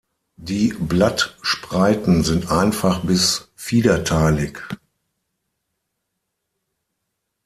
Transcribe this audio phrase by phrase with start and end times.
[0.39, 4.57] Die Blattspreiten sind einfach bis fiederteilig.